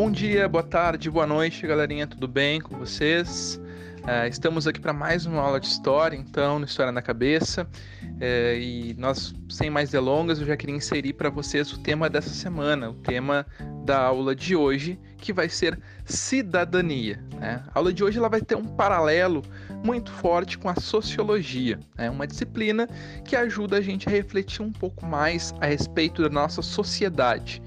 [0.00, 3.60] Bom dia, boa tarde, boa noite, galerinha, tudo bem com vocês?
[3.98, 7.68] Uh, estamos aqui para mais uma aula de história, então, no História na Cabeça.
[8.02, 12.30] Uh, e nós, sem mais delongas, eu já queria inserir para vocês o tema dessa
[12.30, 13.44] semana, o tema
[13.84, 17.22] da aula de hoje, que vai ser cidadania.
[17.38, 17.62] Né?
[17.66, 19.42] A aula de hoje ela vai ter um paralelo
[19.84, 22.08] muito forte com a sociologia, né?
[22.08, 22.88] uma disciplina
[23.22, 27.62] que ajuda a gente a refletir um pouco mais a respeito da nossa sociedade.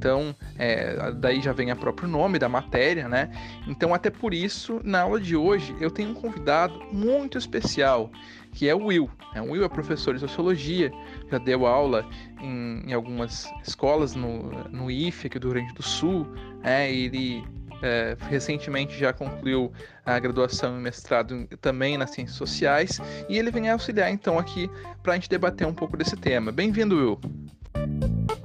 [0.00, 3.30] Então, é, daí já vem o próprio nome da matéria, né?
[3.68, 8.10] Então, até por isso, na aula de hoje, eu tenho um convidado muito especial,
[8.54, 9.10] que é o Will.
[9.34, 10.90] É, o Will é professor de sociologia,
[11.30, 12.08] já deu aula
[12.40, 16.26] em, em algumas escolas no, no IFE, aqui do Rio Grande do Sul.
[16.64, 17.44] É, ele
[17.82, 19.70] é, recentemente já concluiu
[20.06, 22.98] a graduação e mestrado também nas ciências sociais
[23.28, 24.70] e ele vem auxiliar então aqui
[25.02, 26.50] para a gente debater um pouco desse tema.
[26.50, 28.39] Bem-vindo, Will.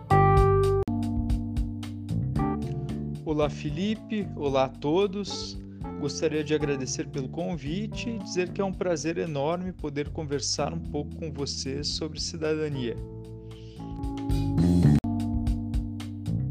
[3.26, 4.28] Olá, Felipe.
[4.36, 5.58] Olá a todos.
[6.00, 10.80] Gostaria de agradecer pelo convite e dizer que é um prazer enorme poder conversar um
[10.80, 12.96] pouco com vocês sobre cidadania.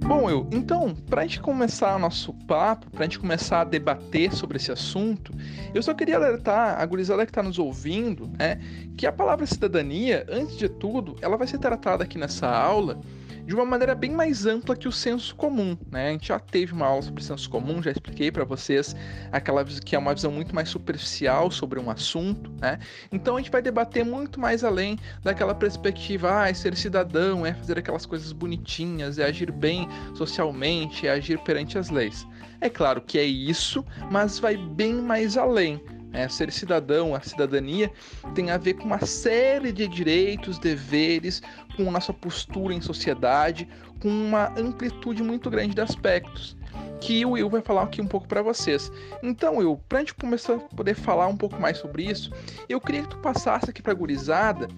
[0.01, 3.65] Bom, eu, então, para a gente começar o nosso papo, para a gente começar a
[3.65, 5.33] debater sobre esse assunto,
[5.73, 8.61] eu só queria alertar a gurizada que está nos ouvindo, né,
[8.97, 13.01] que a palavra cidadania, antes de tudo, ela vai ser tratada aqui nessa aula
[13.47, 16.09] de uma maneira bem mais ampla que o senso comum, né?
[16.09, 18.97] A gente já teve uma aula sobre senso comum, já expliquei para vocês
[19.31, 22.79] aquela que é uma visão muito mais superficial sobre um assunto, né?
[23.13, 27.53] Então a gente vai debater muito mais além daquela perspectiva, ah, é ser cidadão, é
[27.53, 32.27] fazer aquelas coisas bonitinhas, é agir bem socialmente, é agir perante as leis.
[32.61, 35.81] É claro que é isso, mas vai bem mais além.
[36.15, 37.91] É, ser cidadão, a cidadania,
[38.35, 41.43] tem a ver com uma série de direitos, deveres,
[41.77, 43.69] com nossa postura em sociedade,
[44.01, 46.57] com uma amplitude muito grande de aspectos
[47.01, 48.91] que o Will vai falar aqui um pouco para vocês.
[49.23, 52.31] Então, Will, para a gente começar a poder falar um pouco mais sobre isso,
[52.67, 54.69] eu queria que tu passasse aqui para a gurizada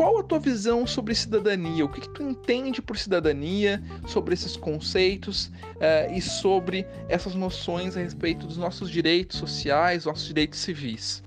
[0.00, 1.84] qual a tua visão sobre cidadania?
[1.84, 7.98] O que, que tu entende por cidadania, sobre esses conceitos uh, e sobre essas noções
[7.98, 11.22] a respeito dos nossos direitos sociais, nossos direitos civis?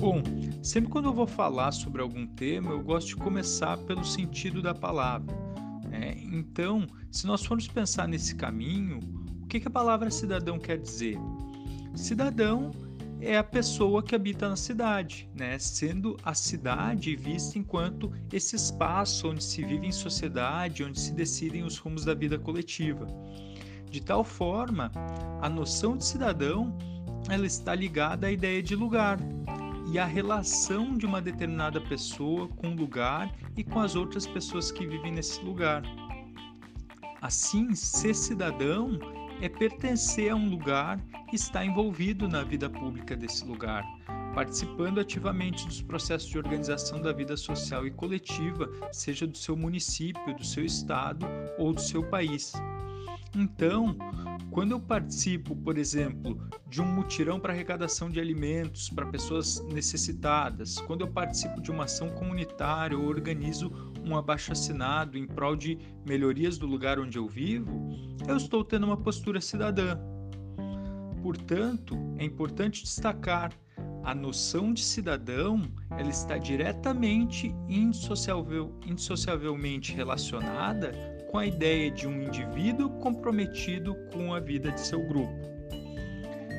[0.00, 0.22] Bom,
[0.62, 4.74] sempre quando eu vou falar sobre algum tema, eu gosto de começar pelo sentido da
[4.74, 5.36] palavra.
[5.92, 9.00] É, então, se nós formos pensar nesse caminho,
[9.42, 11.18] o que, que a palavra cidadão quer dizer?
[11.94, 12.70] Cidadão
[13.20, 15.58] é a pessoa que habita na cidade, né?
[15.58, 21.64] sendo a cidade vista enquanto esse espaço onde se vive em sociedade, onde se decidem
[21.64, 23.06] os rumos da vida coletiva.
[23.90, 24.92] De tal forma,
[25.40, 26.76] a noção de cidadão
[27.28, 29.18] ela está ligada à ideia de lugar
[29.90, 34.70] e à relação de uma determinada pessoa com o lugar e com as outras pessoas
[34.70, 35.82] que vivem nesse lugar.
[37.20, 38.98] Assim, ser cidadão
[39.40, 41.00] é pertencer a um lugar
[41.32, 43.84] e estar envolvido na vida pública desse lugar,
[44.34, 50.34] participando ativamente dos processos de organização da vida social e coletiva, seja do seu município,
[50.34, 51.26] do seu estado
[51.58, 52.52] ou do seu país.
[53.36, 53.96] Então,
[54.50, 60.80] quando eu participo, por exemplo, de um mutirão para arrecadação de alimentos para pessoas necessitadas,
[60.80, 63.70] quando eu participo de uma ação comunitária ou organizo
[64.04, 68.96] um abaixo-assinado em prol de melhorias do lugar onde eu vivo, eu estou tendo uma
[68.96, 69.98] postura cidadã.
[71.22, 73.52] Portanto, é importante destacar
[74.04, 80.92] a noção de cidadão ela está diretamente indissociavel, indissociavelmente relacionada
[81.30, 85.48] com a ideia de um indivíduo comprometido com a vida de seu grupo.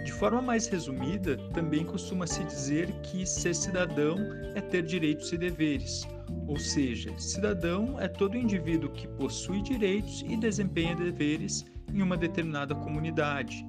[0.05, 4.17] De forma mais resumida, também costuma se dizer que ser cidadão
[4.55, 6.07] é ter direitos e deveres,
[6.47, 12.73] ou seja, cidadão é todo indivíduo que possui direitos e desempenha deveres em uma determinada
[12.73, 13.65] comunidade.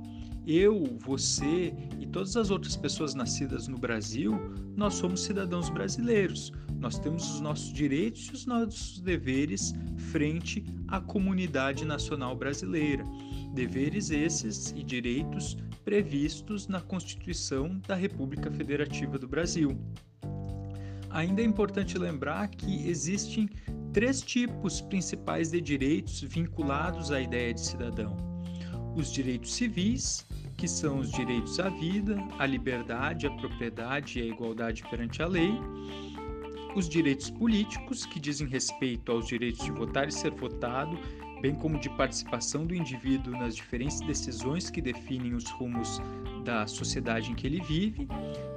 [0.46, 4.32] Eu, você e todas as outras pessoas nascidas no Brasil,
[4.74, 6.50] nós somos cidadãos brasileiros.
[6.78, 9.74] Nós temos os nossos direitos e os nossos deveres
[10.10, 13.04] frente à comunidade nacional brasileira.
[13.54, 19.78] Deveres esses e direitos previstos na Constituição da República Federativa do Brasil.
[21.10, 23.48] Ainda é importante lembrar que existem
[23.92, 28.16] três tipos principais de direitos vinculados à ideia de cidadão:
[28.96, 30.24] os direitos civis,
[30.56, 35.26] que são os direitos à vida, à liberdade, à propriedade e à igualdade perante a
[35.26, 35.52] lei,
[36.76, 40.96] os direitos políticos, que dizem respeito aos direitos de votar e ser votado,
[41.40, 46.00] bem como de participação do indivíduo nas diferentes decisões que definem os rumos
[46.40, 48.08] da sociedade em que ele vive,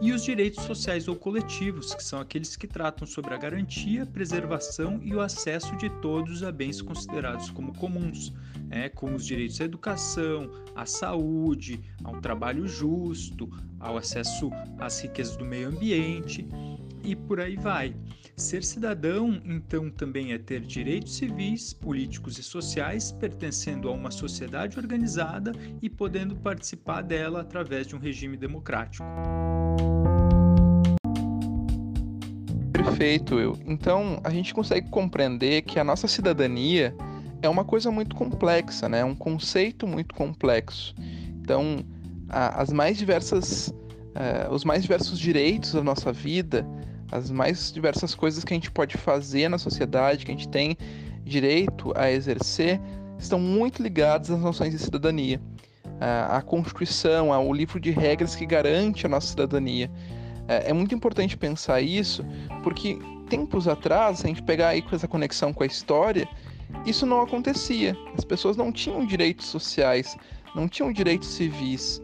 [0.02, 5.00] e os direitos sociais ou coletivos, que são aqueles que tratam sobre a garantia, preservação
[5.04, 8.34] e o acesso de todos a bens considerados como comuns,
[8.70, 13.50] é, como os direitos à educação, à saúde, ao trabalho justo,
[13.80, 16.48] ao acesso às riquezas do meio ambiente
[17.04, 17.96] e por aí vai.
[18.36, 24.80] Ser cidadão, então, também é ter direitos civis, políticos e sociais, pertencendo a uma sociedade
[24.80, 25.52] organizada
[25.84, 29.06] e podendo participar dela através de um regime democrático.
[32.74, 33.56] Perfeito, Will.
[33.68, 36.96] Então, a gente consegue compreender que a nossa cidadania
[37.40, 39.02] é uma coisa muito complexa, né?
[39.02, 40.96] É um conceito muito complexo.
[41.40, 41.86] Então,
[42.30, 46.66] as mais diversas, uh, os mais diversos direitos da nossa vida
[47.14, 50.76] as mais diversas coisas que a gente pode fazer na sociedade, que a gente tem
[51.24, 52.82] direito a exercer,
[53.20, 55.40] estão muito ligadas às noções de cidadania.
[56.00, 59.90] A Constituição, o livro de regras que garante a nossa cidadania.
[60.48, 62.26] É, é muito importante pensar isso,
[62.62, 63.00] porque
[63.30, 66.28] tempos atrás, se a gente pegar aí com essa conexão com a história,
[66.86, 67.96] isso não acontecia.
[68.18, 70.18] As pessoas não tinham direitos sociais,
[70.56, 72.02] não tinham direitos civis.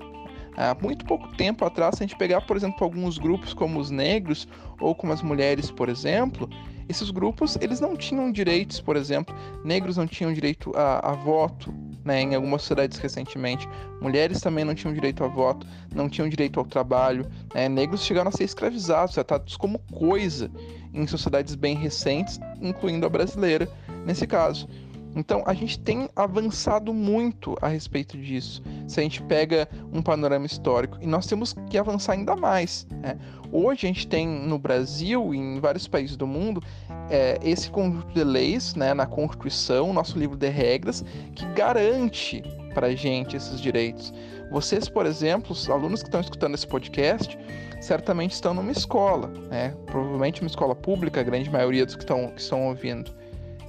[0.59, 3.89] Há muito pouco tempo atrás, se a gente pegar, por exemplo, alguns grupos como os
[3.89, 4.45] negros
[4.77, 6.49] ou como as mulheres, por exemplo,
[6.89, 9.33] esses grupos eles não tinham direitos, por exemplo,
[9.63, 11.73] negros não tinham direito a, a voto,
[12.03, 13.69] né, em algumas sociedades recentemente,
[14.01, 15.65] mulheres também não tinham direito a voto,
[15.95, 17.25] não tinham direito ao trabalho,
[17.55, 20.51] né, negros chegaram a ser escravizados, tratados como coisa
[20.93, 23.69] em sociedades bem recentes, incluindo a brasileira
[24.05, 24.67] nesse caso.
[25.15, 28.61] Então a gente tem avançado muito a respeito disso.
[28.87, 32.87] Se a gente pega um panorama histórico, e nós temos que avançar ainda mais.
[33.01, 33.17] Né?
[33.51, 36.61] Hoje a gente tem no Brasil e em vários países do mundo
[37.09, 41.03] é, esse conjunto de leis né, na Constituição, nosso livro de regras,
[41.35, 44.13] que garante para gente esses direitos.
[44.51, 47.37] Vocês, por exemplo, os alunos que estão escutando esse podcast,
[47.81, 49.75] certamente estão numa escola, né?
[49.85, 53.18] provavelmente uma escola pública, a grande maioria dos que estão, que estão ouvindo.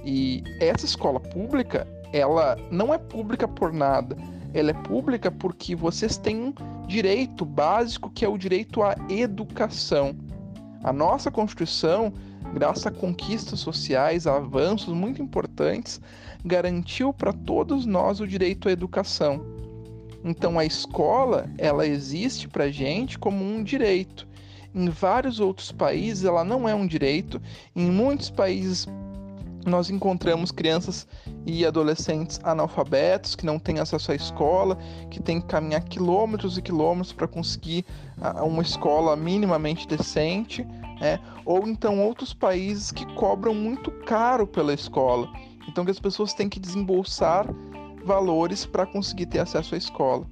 [0.03, 4.15] E essa escola pública, ela não é pública por nada.
[4.53, 6.53] Ela é pública porque vocês têm um
[6.87, 10.15] direito básico que é o direito à educação.
[10.83, 12.11] A nossa Constituição,
[12.53, 16.01] graças a conquistas sociais, a avanços muito importantes,
[16.43, 19.45] garantiu para todos nós o direito à educação.
[20.23, 24.27] Então a escola, ela existe para gente como um direito.
[24.73, 27.41] Em vários outros países ela não é um direito.
[27.75, 28.87] Em muitos países
[29.65, 31.07] nós encontramos crianças
[31.45, 34.77] e adolescentes analfabetos que não têm acesso à escola,
[35.09, 37.85] que têm que caminhar quilômetros e quilômetros para conseguir
[38.43, 40.63] uma escola minimamente decente,
[40.99, 41.19] né?
[41.45, 45.27] ou então outros países que cobram muito caro pela escola,
[45.67, 47.47] então que as pessoas têm que desembolsar
[48.03, 50.25] valores para conseguir ter acesso à escola.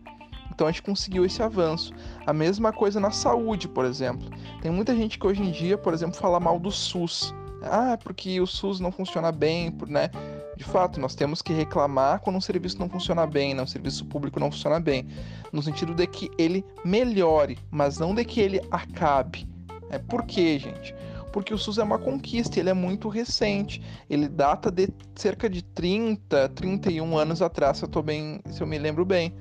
[0.60, 1.94] Então a gente conseguiu esse avanço.
[2.26, 4.30] A mesma coisa na saúde, por exemplo.
[4.62, 7.34] Tem muita gente que hoje em dia, por exemplo, fala mal do SUS.
[7.62, 10.10] Ah, porque o SUS não funciona bem, né?
[10.56, 13.62] De fato, nós temos que reclamar quando um serviço não funciona bem, né?
[13.62, 15.08] um serviço público não funciona bem,
[15.52, 19.48] no sentido de que ele melhore, mas não de que ele acabe.
[19.90, 20.94] É, por quê, gente?
[21.32, 23.82] Porque o SUS é uma conquista, ele é muito recente.
[24.10, 28.68] Ele data de cerca de 30, 31 anos atrás, se eu, tô bem, se eu
[28.68, 29.34] me lembro bem.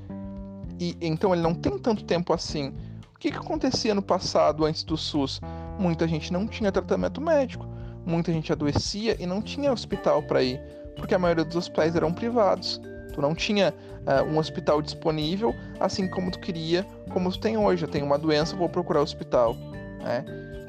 [0.79, 2.73] E então ele não tem tanto tempo assim.
[3.15, 5.41] O que, que acontecia no passado antes do SUS?
[5.79, 7.68] Muita gente não tinha tratamento médico
[8.08, 10.60] muita gente adoecia e não tinha hospital para ir,
[10.96, 12.81] porque a maioria dos hospitais eram privados.
[13.12, 13.74] Tu não tinha
[14.06, 17.84] uh, um hospital disponível, assim como tu queria, como tu tem hoje.
[17.84, 19.55] Eu tenho uma doença, vou procurar hospital.
[19.98, 20.24] Né?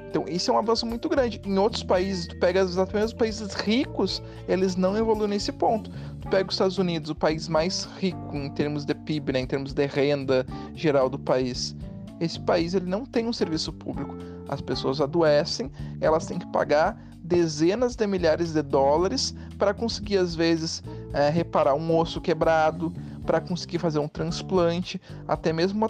[0.09, 1.39] Então, isso é um avanço muito grande.
[1.45, 5.91] Em outros países, tu pega exatamente os países ricos, eles não evoluem nesse ponto.
[6.19, 9.45] Tu pega os Estados Unidos, o país mais rico em termos de PIB, né, em
[9.45, 10.43] termos de renda
[10.73, 11.75] geral do país.
[12.19, 14.15] Esse país ele não tem um serviço público.
[14.47, 20.33] As pessoas adoecem, elas têm que pagar dezenas de milhares de dólares para conseguir, às
[20.33, 20.83] vezes,
[21.13, 22.91] é, reparar um osso quebrado,
[23.23, 25.87] para conseguir fazer um transplante, até mesmo uma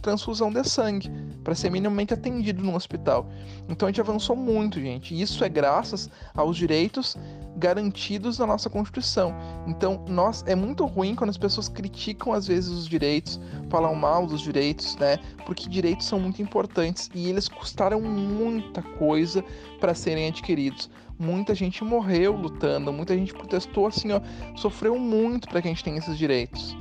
[0.00, 1.10] transfusão de sangue,
[1.46, 3.30] para ser minimamente atendido no hospital.
[3.68, 5.18] Então a gente avançou muito, gente.
[5.18, 7.16] Isso é graças aos direitos
[7.56, 9.32] garantidos na nossa Constituição.
[9.64, 14.26] Então, nós é muito ruim quando as pessoas criticam às vezes os direitos, falam mal
[14.26, 15.20] dos direitos, né?
[15.46, 19.44] Porque direitos são muito importantes e eles custaram muita coisa
[19.78, 20.90] para serem adquiridos.
[21.16, 24.20] Muita gente morreu lutando, muita gente protestou assim, ó,
[24.56, 26.76] sofreu muito para que a gente tenha esses direitos.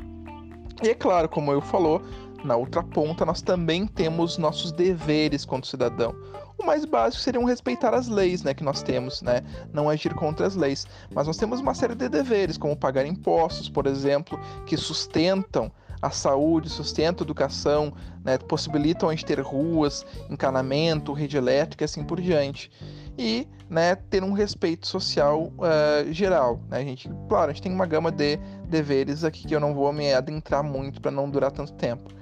[0.84, 2.02] E é claro, como eu falou,
[2.46, 6.16] na outra ponta nós também temos nossos deveres quanto cidadão.
[6.58, 9.42] O mais básico seriam respeitar as leis, né, que nós temos, né,
[9.74, 10.88] não agir contra as leis.
[11.14, 15.72] Mas nós temos uma série de deveres, como pagar impostos, por exemplo, que sustentam
[16.02, 17.92] a saúde, sustento, educação,
[18.24, 22.72] né, possibilitam a gente ter ruas, encanamento, rede elétrica e assim por diante.
[23.18, 26.60] E né, ter um respeito social uh, geral.
[26.70, 26.80] Né?
[26.80, 28.38] A gente, claro, a gente tem uma gama de
[28.68, 32.14] deveres aqui que eu não vou me adentrar muito para não durar tanto tempo.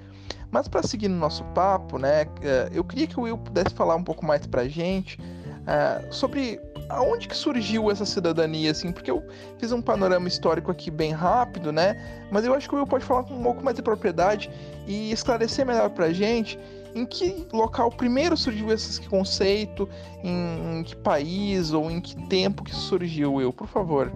[0.53, 3.95] Mas para seguir no nosso papo, né, uh, eu queria que o Will pudesse falar
[3.95, 9.23] um pouco mais para gente uh, sobre aonde que surgiu essa cidadania, assim, porque eu
[9.57, 11.99] fiz um panorama histórico aqui bem rápido, né?
[12.31, 14.47] Mas eu acho que o Will pode falar com um pouco mais de propriedade
[14.85, 16.59] e esclarecer melhor pra gente
[16.93, 19.89] em que local primeiro surgiu esse conceito,
[20.23, 24.11] em, em que país ou em que tempo que surgiu, Will, por favor.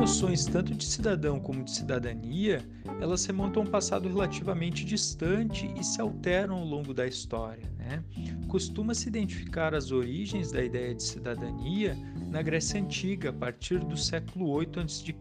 [0.00, 2.66] Noções tanto de cidadão como de cidadania,
[3.02, 7.70] elas remontam a um passado relativamente distante e se alteram ao longo da história.
[7.76, 8.02] Né?
[8.48, 11.94] Costuma-se identificar as origens da ideia de cidadania
[12.30, 15.14] na Grécia Antiga, a partir do século 8 a.C.,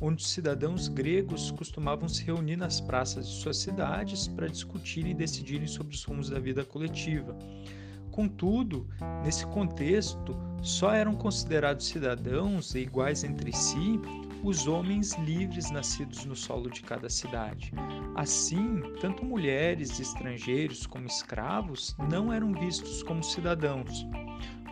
[0.00, 5.14] onde os cidadãos gregos costumavam se reunir nas praças de suas cidades para discutirem e
[5.14, 7.36] decidirem sobre os rumos da vida coletiva.
[8.14, 8.86] Contudo,
[9.24, 14.00] nesse contexto, só eram considerados cidadãos e iguais entre si
[14.44, 17.72] os homens livres nascidos no solo de cada cidade.
[18.14, 24.06] Assim, tanto mulheres, estrangeiros como escravos não eram vistos como cidadãos.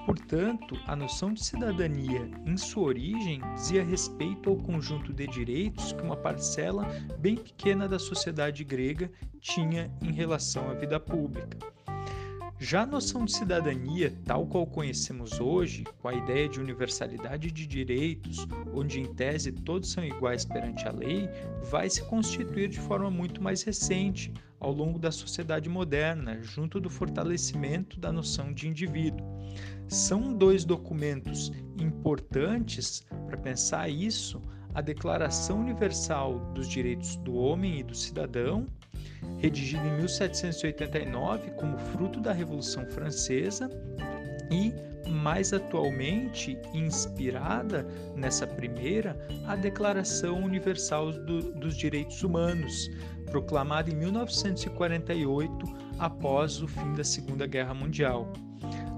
[0.06, 6.02] Portanto, a noção de cidadania, em sua origem, dizia respeito ao conjunto de direitos que
[6.02, 6.86] uma parcela
[7.18, 11.71] bem pequena da sociedade grega tinha em relação à vida pública.
[12.64, 17.66] Já a noção de cidadania, tal qual conhecemos hoje, com a ideia de universalidade de
[17.66, 21.28] direitos, onde em tese todos são iguais perante a lei,
[21.72, 26.88] vai se constituir de forma muito mais recente, ao longo da sociedade moderna, junto do
[26.88, 29.26] fortalecimento da noção de indivíduo.
[29.88, 31.50] São dois documentos
[31.80, 34.40] importantes para pensar isso:
[34.72, 38.68] a Declaração Universal dos Direitos do Homem e do Cidadão
[39.38, 43.68] redigida em 1789 como fruto da Revolução Francesa
[44.50, 44.72] e
[45.10, 52.88] mais atualmente inspirada nessa primeira a Declaração Universal do, dos Direitos Humanos,
[53.26, 55.66] proclamada em 1948
[55.98, 58.32] após o fim da Segunda Guerra Mundial.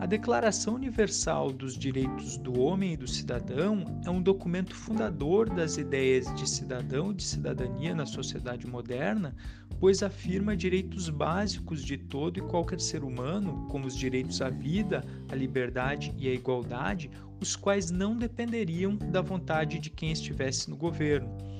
[0.01, 5.79] A Declaração Universal dos Direitos do Homem e do Cidadão é um documento fundador das
[5.79, 9.35] ideias de cidadão e de cidadania na sociedade moderna,
[9.79, 15.03] pois afirma direitos básicos de todo e qualquer ser humano, como os direitos à vida,
[15.31, 17.11] à liberdade e à igualdade,
[17.41, 21.54] os quais não dependeriam da vontade de quem estivesse no governo.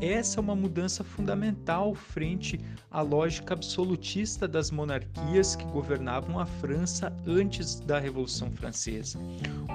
[0.00, 7.12] Essa é uma mudança fundamental frente à lógica absolutista das monarquias que governavam a França
[7.26, 9.18] antes da Revolução Francesa.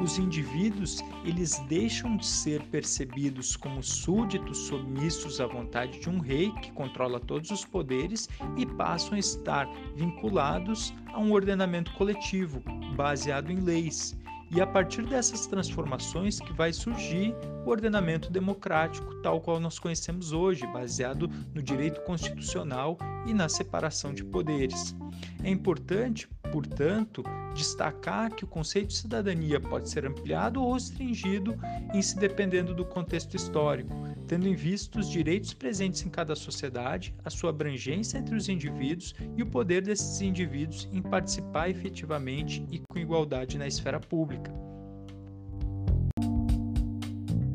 [0.02, 6.52] Os indivíduos, eles deixam de ser percebidos como súditos submissos à vontade de um rei
[6.62, 12.62] que controla todos os poderes e passam a estar vinculados a um ordenamento coletivo
[12.96, 14.16] baseado em leis
[14.54, 17.34] e a partir dessas transformações que vai surgir
[17.66, 24.14] o ordenamento democrático, tal qual nós conhecemos hoje, baseado no direito constitucional e na separação
[24.14, 24.96] de poderes.
[25.44, 31.58] É importante, portanto, destacar que o conceito de cidadania pode ser ampliado ou restringido
[31.94, 33.94] em se dependendo do contexto histórico,
[34.32, 39.14] tendo em vista os direitos presentes em cada sociedade, a sua abrangência entre os indivíduos
[39.36, 44.50] e o poder desses indivíduos em participar efetivamente e com igualdade na esfera pública.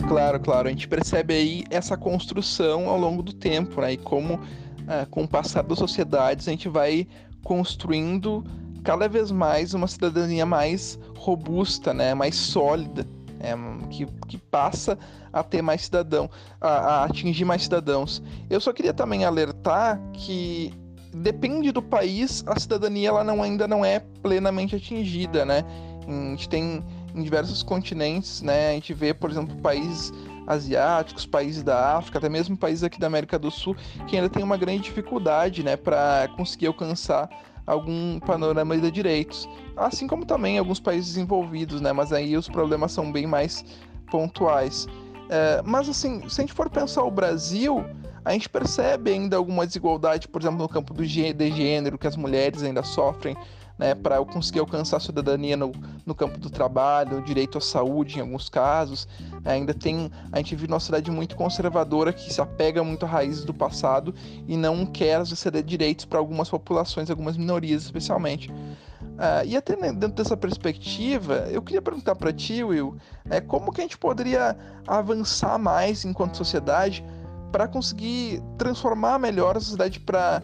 [0.07, 3.95] Claro, claro, a gente percebe aí essa construção ao longo do tempo, né?
[3.95, 4.39] E como
[4.87, 7.07] é, com o passar das sociedades a gente vai
[7.43, 8.45] construindo
[8.85, 12.13] cada vez mais uma cidadania mais robusta, né?
[12.13, 13.07] Mais sólida,
[13.53, 14.99] é, que, que passa
[15.33, 18.23] a ter mais cidadão, a, a atingir mais cidadãos.
[18.49, 20.73] Eu só queria também alertar que
[21.15, 25.65] depende do país, a cidadania ela não, ainda não é plenamente atingida, né?
[26.07, 26.85] A gente tem
[27.15, 28.71] em diversos continentes, né?
[28.71, 30.13] A gente vê, por exemplo, países
[30.47, 33.77] asiáticos, países da África, até mesmo países aqui da América do Sul,
[34.07, 37.29] que ainda tem uma grande dificuldade, né, para conseguir alcançar
[37.67, 41.93] algum panorama de direitos, assim como também alguns países envolvidos, né?
[41.93, 43.65] Mas aí os problemas são bem mais
[44.11, 44.87] pontuais.
[45.29, 47.85] É, mas assim, se a gente for pensar o Brasil,
[48.25, 52.17] a gente percebe ainda alguma desigualdade, por exemplo, no campo do de gênero, que as
[52.17, 53.37] mulheres ainda sofrem
[53.79, 55.73] né, para eu conseguir alcançar a cidadania no,
[56.05, 59.07] no campo do trabalho, direito à saúde em alguns casos.
[59.45, 63.45] Ainda tem, a gente vive uma cidade muito conservadora que se apega muito a raízes
[63.45, 64.15] do passado
[64.47, 68.51] e não quer ceder direitos para algumas populações, algumas minorias especialmente.
[68.51, 72.97] Uh, e até dentro dessa perspectiva, eu queria perguntar para ti, Will,
[73.31, 74.57] é, como que a gente poderia
[74.87, 77.05] avançar mais enquanto sociedade
[77.51, 80.43] para conseguir transformar melhor a sociedade para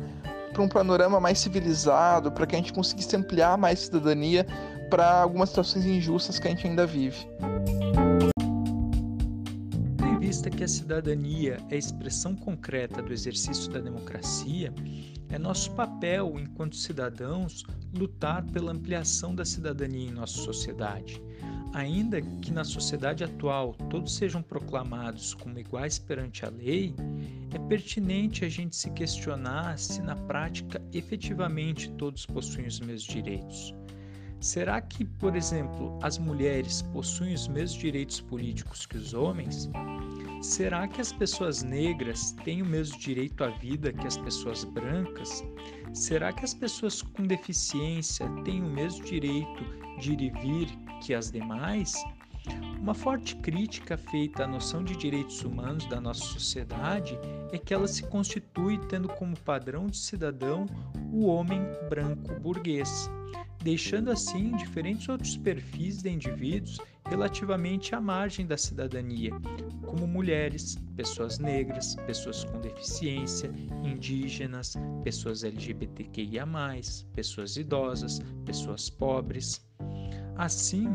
[0.60, 4.46] um panorama mais civilizado, para que a gente conseguisse ampliar mais cidadania
[4.90, 7.26] para algumas situações injustas que a gente ainda vive.
[9.96, 14.72] Tendo em vista que a cidadania é a expressão concreta do exercício da democracia,
[15.30, 17.64] é nosso papel, enquanto cidadãos,
[17.96, 21.22] lutar pela ampliação da cidadania em nossa sociedade.
[21.74, 26.94] Ainda que na sociedade atual todos sejam proclamados como iguais perante a lei,
[27.50, 33.74] é pertinente a gente se questionar se na prática efetivamente todos possuem os mesmos direitos.
[34.38, 39.70] Será que, por exemplo, as mulheres possuem os mesmos direitos políticos que os homens?
[40.42, 45.44] Será que as pessoas negras têm o mesmo direito à vida que as pessoas brancas?
[45.94, 49.64] Será que as pessoas com deficiência têm o mesmo direito
[50.00, 50.68] de ir e vir
[51.00, 51.94] que as demais?
[52.80, 57.16] Uma forte crítica feita à noção de direitos humanos da nossa sociedade
[57.52, 60.66] é que ela se constitui tendo como padrão de cidadão
[61.12, 63.08] o homem branco burguês,
[63.62, 66.80] deixando assim diferentes outros perfis de indivíduos
[67.12, 69.32] relativamente à margem da cidadania,
[69.84, 73.52] como mulheres, pessoas negras, pessoas com deficiência,
[73.84, 76.46] indígenas, pessoas LGBTQIA,
[77.14, 79.62] pessoas idosas, pessoas pobres.
[80.36, 80.86] Assim,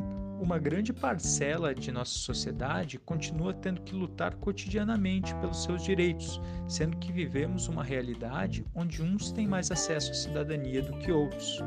[0.42, 6.98] uma grande parcela de nossa sociedade continua tendo que lutar cotidianamente pelos seus direitos, sendo
[6.98, 11.60] que vivemos uma realidade onde uns têm mais acesso à cidadania do que outros.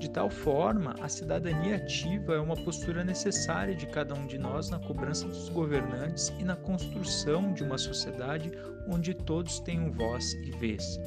[0.00, 4.70] De tal forma, a cidadania ativa é uma postura necessária de cada um de nós
[4.70, 8.50] na cobrança dos governantes e na construção de uma sociedade
[8.88, 10.98] onde todos tenham voz e vez.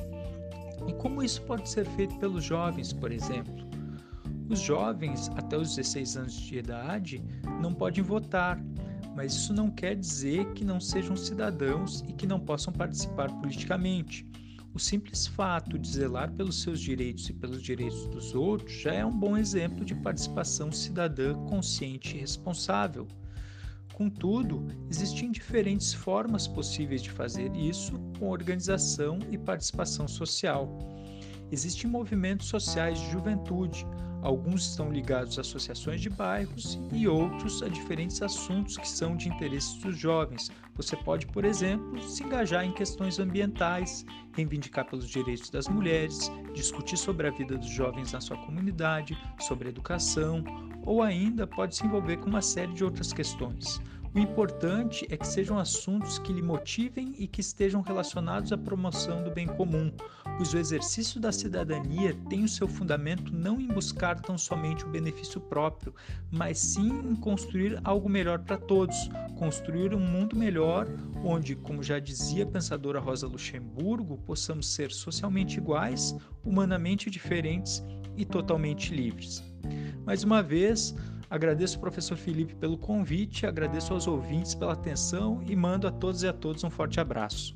[0.88, 3.67] E como isso pode ser feito pelos jovens, por exemplo?
[4.47, 7.23] Os jovens, até os 16 anos de idade,
[7.59, 8.62] não podem votar,
[9.15, 14.23] mas isso não quer dizer que não sejam cidadãos e que não possam participar politicamente.
[14.74, 19.06] O simples fato de zelar pelos seus direitos e pelos direitos dos outros já é
[19.06, 23.08] um bom exemplo de participação cidadã consciente e responsável.
[23.94, 30.68] Contudo, existem diferentes formas possíveis de fazer isso com organização e participação social.
[31.51, 33.86] Existem movimentos sociais de juventude,
[34.24, 39.27] Alguns estão ligados a associações de bairros e outros a diferentes assuntos que são de
[39.27, 40.50] interesse dos jovens.
[40.77, 46.96] Você pode, por exemplo, se engajar em questões ambientais, reivindicar pelos direitos das mulheres, discutir
[46.96, 50.42] sobre a vida dos jovens na sua comunidade, sobre educação,
[50.86, 53.81] ou ainda pode se envolver com uma série de outras questões.
[54.15, 59.23] O importante é que sejam assuntos que lhe motivem e que estejam relacionados à promoção
[59.23, 59.91] do bem comum,
[60.37, 64.89] pois o exercício da cidadania tem o seu fundamento não em buscar tão somente o
[64.89, 65.95] benefício próprio,
[66.31, 68.95] mas sim em construir algo melhor para todos,
[69.35, 70.87] construir um mundo melhor
[71.23, 77.83] onde, como já dizia a pensadora Rosa Luxemburgo, possamos ser socialmente iguais, humanamente diferentes
[78.15, 79.43] e totalmente livres.
[80.05, 80.93] Mais uma vez,
[81.29, 86.24] Agradeço ao professor Felipe pelo convite, agradeço aos ouvintes pela atenção e mando a todos
[86.24, 87.55] e a todos um forte abraço.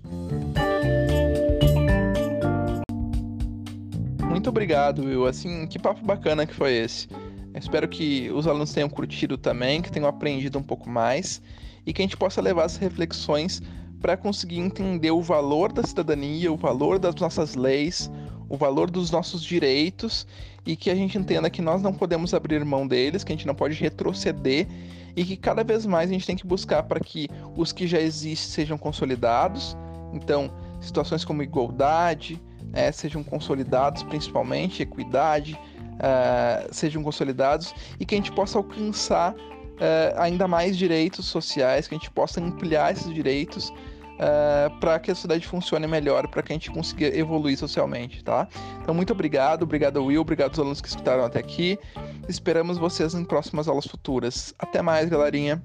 [4.23, 5.25] Muito obrigado, Will.
[5.25, 7.07] Assim, que papo bacana que foi esse.
[7.55, 11.41] espero que os alunos tenham curtido também, que tenham aprendido um pouco mais
[11.85, 13.61] e que a gente possa levar as reflexões
[13.99, 18.11] para conseguir entender o valor da cidadania, o valor das nossas leis,
[18.49, 20.27] o valor dos nossos direitos
[20.65, 23.47] e que a gente entenda que nós não podemos abrir mão deles, que a gente
[23.47, 24.67] não pode retroceder
[25.15, 27.99] e que cada vez mais a gente tem que buscar para que os que já
[27.99, 29.75] existem sejam consolidados.
[30.13, 32.39] Então, situações como igualdade
[32.73, 35.57] é, sejam consolidados, principalmente equidade,
[35.97, 41.95] uh, sejam consolidados e que a gente possa alcançar uh, ainda mais direitos sociais, que
[41.95, 43.73] a gente possa ampliar esses direitos
[44.19, 48.47] eh, para que a cidade funcione melhor, para que a gente consiga evoluir socialmente, tá?
[48.81, 51.77] Então, muito obrigado, obrigado Will, obrigado aos alunos que escutaram até aqui.
[52.27, 54.53] Esperamos vocês em próximas aulas futuras.
[54.59, 55.61] Até mais, galerinha.